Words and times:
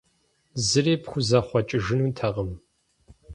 Зыри 0.67 0.95
пхузэхъуэкӀыжынутэкъым. 1.03 2.51